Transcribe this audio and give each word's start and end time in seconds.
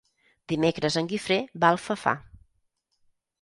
Dimecres 0.53 0.97
en 1.01 1.09
Guifré 1.11 1.37
va 1.65 1.69
a 1.73 1.77
Alfafar. 1.77 2.15